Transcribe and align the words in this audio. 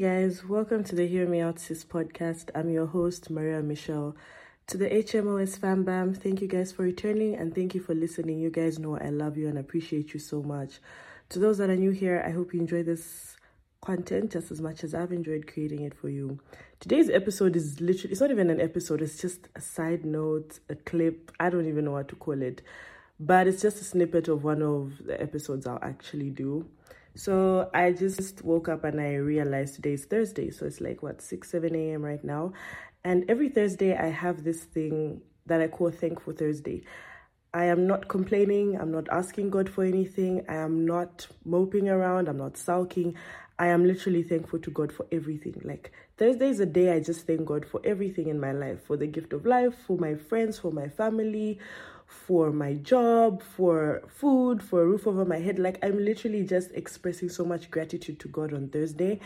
guys, 0.00 0.42
welcome 0.48 0.82
to 0.82 0.96
the 0.96 1.06
Hear 1.06 1.26
Me 1.26 1.42
Out 1.42 1.58
Sis 1.58 1.84
podcast. 1.84 2.48
I'm 2.54 2.70
your 2.70 2.86
host, 2.86 3.28
Maria 3.28 3.60
Michelle. 3.60 4.16
To 4.68 4.78
the 4.78 4.88
HMOS 4.88 5.58
fam 5.58 5.84
bam, 5.84 6.14
thank 6.14 6.40
you 6.40 6.48
guys 6.48 6.72
for 6.72 6.84
returning 6.84 7.34
and 7.34 7.54
thank 7.54 7.74
you 7.74 7.82
for 7.82 7.94
listening. 7.94 8.38
You 8.38 8.48
guys 8.48 8.78
know 8.78 8.96
I 8.96 9.10
love 9.10 9.36
you 9.36 9.46
and 9.46 9.58
appreciate 9.58 10.14
you 10.14 10.18
so 10.18 10.42
much. 10.42 10.78
To 11.28 11.38
those 11.38 11.58
that 11.58 11.68
are 11.68 11.76
new 11.76 11.90
here, 11.90 12.24
I 12.26 12.30
hope 12.30 12.54
you 12.54 12.60
enjoy 12.60 12.82
this 12.82 13.36
content 13.82 14.32
just 14.32 14.50
as 14.50 14.58
much 14.62 14.84
as 14.84 14.94
I've 14.94 15.12
enjoyed 15.12 15.46
creating 15.46 15.82
it 15.82 15.92
for 15.92 16.08
you. 16.08 16.40
Today's 16.78 17.10
episode 17.10 17.54
is 17.54 17.78
literally, 17.82 18.12
it's 18.12 18.22
not 18.22 18.30
even 18.30 18.48
an 18.48 18.58
episode, 18.58 19.02
it's 19.02 19.20
just 19.20 19.50
a 19.54 19.60
side 19.60 20.06
note, 20.06 20.60
a 20.70 20.76
clip. 20.76 21.30
I 21.38 21.50
don't 21.50 21.68
even 21.68 21.84
know 21.84 21.92
what 21.92 22.08
to 22.08 22.16
call 22.16 22.40
it, 22.40 22.62
but 23.18 23.46
it's 23.46 23.60
just 23.60 23.82
a 23.82 23.84
snippet 23.84 24.28
of 24.28 24.44
one 24.44 24.62
of 24.62 24.94
the 25.04 25.20
episodes 25.20 25.66
I'll 25.66 25.78
actually 25.82 26.30
do. 26.30 26.70
So 27.14 27.70
I 27.74 27.92
just 27.92 28.42
woke 28.44 28.68
up 28.68 28.84
and 28.84 29.00
I 29.00 29.14
realized 29.14 29.74
today 29.74 29.94
is 29.94 30.04
Thursday. 30.04 30.50
So 30.50 30.66
it's 30.66 30.80
like 30.80 31.02
what, 31.02 31.20
6, 31.22 31.50
7 31.50 31.74
a.m. 31.74 32.02
right 32.02 32.22
now. 32.24 32.52
And 33.04 33.28
every 33.28 33.48
Thursday, 33.48 33.96
I 33.96 34.08
have 34.08 34.44
this 34.44 34.64
thing 34.64 35.22
that 35.46 35.60
I 35.60 35.68
call 35.68 35.90
Thankful 35.90 36.34
Thursday. 36.34 36.84
I 37.52 37.64
am 37.64 37.86
not 37.86 38.08
complaining. 38.08 38.80
I'm 38.80 38.92
not 38.92 39.08
asking 39.10 39.50
God 39.50 39.68
for 39.68 39.84
anything. 39.84 40.44
I 40.48 40.56
am 40.56 40.86
not 40.86 41.26
moping 41.44 41.88
around. 41.88 42.28
I'm 42.28 42.36
not 42.36 42.56
sulking. 42.56 43.16
I 43.58 43.66
am 43.66 43.84
literally 43.84 44.22
thankful 44.22 44.60
to 44.60 44.70
God 44.70 44.92
for 44.92 45.04
everything. 45.10 45.60
Like 45.64 45.92
Thursday 46.16 46.48
is 46.48 46.60
a 46.60 46.66
day 46.66 46.92
I 46.92 47.00
just 47.00 47.26
thank 47.26 47.44
God 47.44 47.66
for 47.66 47.80
everything 47.84 48.28
in 48.28 48.38
my 48.40 48.52
life 48.52 48.84
for 48.86 48.96
the 48.96 49.06
gift 49.06 49.32
of 49.32 49.44
life, 49.44 49.74
for 49.86 49.98
my 49.98 50.14
friends, 50.14 50.58
for 50.58 50.70
my 50.70 50.88
family, 50.88 51.58
for 52.10 52.50
my 52.50 52.74
job, 52.74 53.40
for 53.40 54.02
food, 54.08 54.62
for 54.62 54.82
a 54.82 54.86
roof 54.86 55.06
over 55.06 55.24
my 55.24 55.38
head. 55.38 55.58
Like 55.58 55.78
I'm 55.82 56.04
literally 56.04 56.42
just 56.44 56.72
expressing 56.72 57.28
so 57.28 57.44
much 57.44 57.70
gratitude 57.70 58.18
to 58.20 58.28
God 58.28 58.52
on 58.52 58.68
Thursday. 58.68 59.20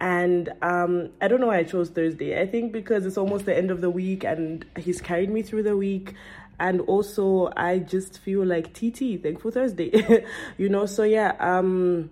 And 0.00 0.48
um, 0.62 1.10
I 1.20 1.28
don't 1.28 1.40
know 1.40 1.48
why 1.48 1.58
I 1.58 1.64
chose 1.64 1.90
Thursday. 1.90 2.40
I 2.40 2.46
think 2.46 2.72
because 2.72 3.04
it's 3.04 3.18
almost 3.18 3.46
the 3.46 3.56
end 3.56 3.70
of 3.70 3.80
the 3.80 3.90
week 3.90 4.24
and 4.24 4.64
he's 4.78 5.00
carried 5.00 5.28
me 5.28 5.42
through 5.42 5.64
the 5.64 5.76
week. 5.76 6.14
And 6.60 6.80
also 6.82 7.52
I 7.56 7.80
just 7.80 8.18
feel 8.18 8.46
like 8.46 8.72
TT, 8.74 9.20
thankful 9.22 9.50
Thursday. 9.50 10.24
you 10.56 10.68
know, 10.68 10.86
so 10.86 11.02
yeah, 11.02 11.34
um 11.40 12.10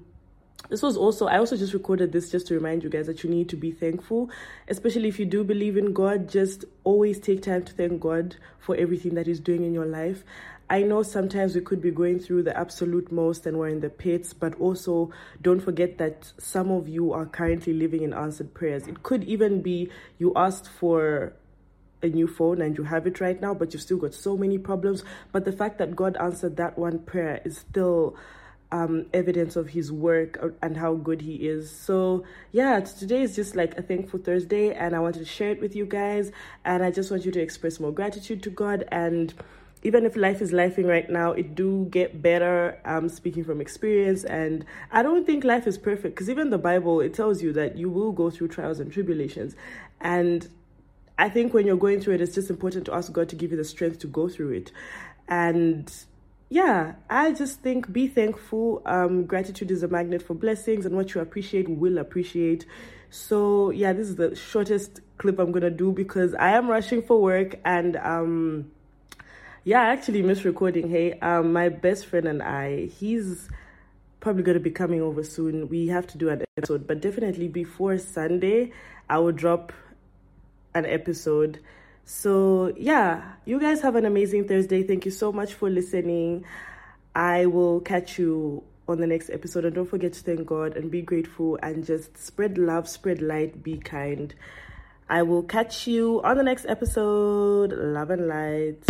this 0.69 0.83
was 0.83 0.97
also 0.97 1.27
i 1.27 1.39
also 1.39 1.57
just 1.57 1.73
recorded 1.73 2.13
this 2.13 2.31
just 2.31 2.47
to 2.47 2.55
remind 2.55 2.83
you 2.83 2.91
guys 2.91 3.07
that 3.07 3.23
you 3.23 3.31
need 3.31 3.49
to 3.49 3.57
be 3.57 3.71
thankful 3.71 4.31
especially 4.69 5.09
if 5.09 5.19
you 5.19 5.25
do 5.25 5.45
believe 5.45 5.77
in 5.77 5.93
god 5.93 6.29
just 6.29 6.65
always 6.85 7.19
take 7.19 7.43
time 7.43 7.63
to 7.63 7.73
thank 7.73 8.01
god 8.01 8.37
for 8.59 8.77
everything 8.77 9.15
that 9.15 9.27
he's 9.27 9.41
doing 9.41 9.65
in 9.65 9.73
your 9.73 9.87
life 9.87 10.25
I 10.71 10.83
know 10.83 11.03
sometimes 11.03 11.55
we 11.55 11.63
could 11.63 11.81
be 11.81 11.91
going 11.91 12.19
through 12.19 12.43
the 12.43 12.57
absolute 12.57 13.11
most 13.11 13.47
and 13.47 13.59
we're 13.59 13.69
in 13.69 13.81
the 13.81 13.89
pits, 13.89 14.35
but 14.35 14.55
also 14.61 15.11
don't 15.41 15.61
forget 15.61 15.97
that 15.97 16.31
some 16.39 16.71
of 16.71 16.87
you 16.89 17.13
are 17.15 17.25
currently 17.25 17.73
living 17.73 18.03
in 18.03 18.13
answered 18.13 18.53
prayers. 18.53 18.87
It 18.87 19.03
could 19.03 19.25
even 19.25 19.63
be 19.63 19.91
you 20.19 20.33
asked 20.37 20.69
for 20.69 21.33
a 22.03 22.09
new 22.09 22.27
phone 22.27 22.61
and 22.61 22.77
you 22.77 22.85
have 22.85 23.07
it 23.07 23.19
right 23.19 23.41
now, 23.41 23.55
but 23.55 23.73
you've 23.73 23.83
still 23.83 23.97
got 23.97 24.13
so 24.13 24.37
many 24.37 24.59
problems. 24.59 25.05
But 25.33 25.47
the 25.47 25.53
fact 25.53 25.79
that 25.79 25.97
God 25.97 26.19
answered 26.19 26.57
that 26.59 26.79
one 26.79 26.99
prayer 26.99 27.41
is 27.47 27.57
still 27.57 28.17
um, 28.71 29.07
evidence 29.13 29.57
of 29.57 29.69
his 29.69 29.91
work 29.91 30.57
and 30.63 30.77
how 30.77 30.95
good 30.95 31.23
he 31.23 31.35
is. 31.49 31.71
So, 31.71 32.25
yeah, 32.53 32.81
today 32.81 33.23
is 33.23 33.35
just 33.35 33.57
like 33.57 33.77
a 33.79 33.83
thankful 33.83 34.21
Thursday, 34.21 34.75
and 34.75 34.95
I 34.95 35.01
wanted 35.01 35.21
to 35.21 35.25
share 35.25 35.51
it 35.51 35.61
with 35.61 35.75
you 35.75 35.87
guys. 35.87 36.33
And 36.65 36.83
I 36.83 36.91
just 36.91 37.11
want 37.11 37.25
you 37.25 37.33
to 37.33 37.41
express 37.41 37.81
more 37.81 37.93
gratitude 37.93 38.43
to 38.43 38.51
God 38.51 38.85
and 38.91 39.33
even 39.83 40.05
if 40.05 40.17
life 40.17 40.43
is 40.43 40.53
lifing 40.53 40.87
right 40.87 41.09
now, 41.09 41.33
it 41.33 41.55
do 41.55 41.87
get 41.91 42.21
better. 42.21 42.79
I'm 42.85 43.09
speaking 43.09 43.45
from 43.45 43.61
experience, 43.61 44.25
and 44.25 44.65
I 44.91 45.03
don't 45.03 45.25
think 45.25 45.45
life 45.45 45.67
is 45.67 45.79
perfect 45.79 46.15
because 46.17 46.29
even 46.29 46.51
the 46.51 46.59
Bible 46.59 47.01
it 47.01 47.15
tells 47.15 47.43
you 47.43 47.53
that 47.53 47.77
you 47.77 47.89
will 47.89 48.13
go 48.13 48.31
through 48.31 48.49
trials 48.49 48.81
and 48.81 48.93
tribulations, 48.93 49.55
and 50.01 50.49
I 51.17 51.29
think 51.29 51.55
when 51.55 51.67
you're 51.67 51.77
going 51.77 52.01
through 52.01 52.15
it, 52.15 52.21
it's 52.21 52.35
just 52.35 52.51
important 52.51 52.87
to 52.87 52.95
ask 52.95 53.13
God 53.13 53.29
to 53.29 53.37
give 53.37 53.51
you 53.51 53.57
the 53.57 53.65
strength 53.65 54.01
to 54.01 54.09
go 54.09 54.29
through 54.29 54.53
it, 54.53 54.73
and 55.29 55.93
yeah, 56.51 56.95
I 57.11 57.33
just 57.33 57.61
think 57.61 57.93
be 57.93 58.07
thankful. 58.07 58.83
Um, 58.87 59.25
gratitude 59.25 59.71
is 59.71 59.83
a 59.83 59.89
magnet 59.89 60.23
for 60.23 60.35
blessings, 60.35 60.87
and 60.87 60.97
what 60.97 61.15
you 61.15 61.21
appreciate 61.21 61.69
will 61.69 61.99
appreciate. 61.99 62.65
So 63.11 63.71
yeah, 63.71 63.93
this 63.93 64.09
is 64.09 64.17
the 64.17 64.35
shortest 64.35 65.01
clip 65.19 65.39
I'm 65.39 65.53
gonna 65.53 65.71
do 65.71 65.93
because 65.93 66.35
I 66.35 66.51
am 66.51 66.69
rushing 66.69 67.03
for 67.03 67.21
work 67.21 67.57
and 67.65 67.97
um 67.97 68.71
yeah, 69.65 69.83
I 69.83 69.93
actually 69.93 70.23
missed 70.23 70.45
recording. 70.45 70.89
Hey, 70.89 71.19
um, 71.21 71.53
my 71.53 71.69
best 71.69 72.07
friend 72.07 72.27
and 72.27 72.43
I, 72.43 72.87
he's 72.87 73.51
probably 74.21 74.43
to 74.55 74.61
be 74.61 74.71
coming 74.71 75.03
over 75.03 75.23
soon. 75.23 75.69
We 75.69 75.89
have 75.89 76.07
to 76.07 76.17
do 76.17 76.31
an 76.31 76.43
episode, 76.57 76.87
but 76.87 77.03
definitely 77.03 77.49
before 77.49 77.99
Sunday, 77.99 78.73
I 79.11 79.19
will 79.19 79.33
drop 79.33 79.75
an 80.75 80.87
episode. 80.87 81.61
So, 82.11 82.73
yeah, 82.75 83.35
you 83.45 83.61
guys 83.61 83.83
have 83.83 83.95
an 83.95 84.07
amazing 84.07 84.49
Thursday. 84.49 84.83
Thank 84.83 85.05
you 85.05 85.11
so 85.11 85.31
much 85.31 85.53
for 85.53 85.69
listening. 85.69 86.47
I 87.15 87.45
will 87.45 87.81
catch 87.81 88.19
you 88.19 88.65
on 88.89 88.99
the 88.99 89.07
next 89.07 89.29
episode. 89.29 89.67
And 89.67 89.75
don't 89.75 89.85
forget 89.85 90.15
to 90.15 90.21
thank 90.23 90.47
God 90.47 90.75
and 90.75 90.91
be 90.91 91.03
grateful 91.03 91.59
and 91.63 91.85
just 91.85 92.17
spread 92.17 92.57
love, 92.57 92.89
spread 92.89 93.21
light, 93.21 93.63
be 93.63 93.77
kind. 93.77 94.35
I 95.11 95.23
will 95.23 95.43
catch 95.43 95.87
you 95.87 96.23
on 96.23 96.39
the 96.39 96.45
next 96.45 96.65
episode. 96.65 97.75
Love 97.75 98.09
and 98.09 98.27
light. 98.27 98.83